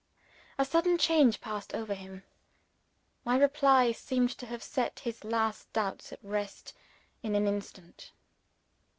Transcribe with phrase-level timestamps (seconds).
[0.57, 2.23] A sudden change passed over him.
[3.23, 6.73] My reply seemed to have set his last doubts at rest
[7.21, 8.09] in an instant.